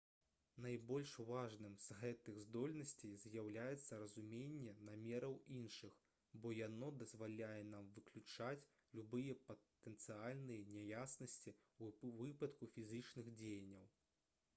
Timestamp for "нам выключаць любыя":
7.75-9.37